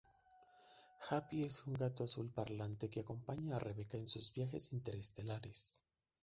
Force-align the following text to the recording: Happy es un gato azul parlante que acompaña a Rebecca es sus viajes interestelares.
Happy 1.07 1.43
es 1.43 1.63
un 1.67 1.75
gato 1.75 2.05
azul 2.05 2.31
parlante 2.31 2.89
que 2.89 3.01
acompaña 3.01 3.55
a 3.55 3.59
Rebecca 3.59 3.99
es 3.99 4.09
sus 4.09 4.33
viajes 4.33 4.73
interestelares. 4.73 5.75